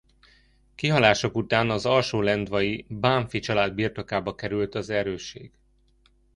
Kihalásuk 0.75 1.35
után 1.35 1.69
az 1.69 1.85
alsólendvai 1.85 2.85
Bánffy 2.89 3.39
család 3.39 3.73
birtokába 3.73 4.35
került 4.35 4.75
az 4.75 4.89
erősség. 4.89 5.51